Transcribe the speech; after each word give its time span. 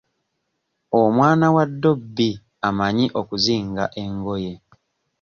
Omwana 1.01 1.45
wa 1.55 1.63
ddobi 1.71 2.29
amanyi 2.67 3.05
okuzinga 3.19 3.85
engoye. 4.03 4.53